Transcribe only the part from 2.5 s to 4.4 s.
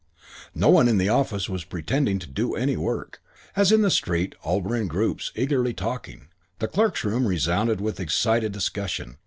any work. As in the street,